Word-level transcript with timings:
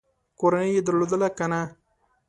کورنۍ 0.39 0.69
یې 0.75 0.81
درلودله 0.87 1.29
که 1.37 1.45
نه؟ 1.51 1.61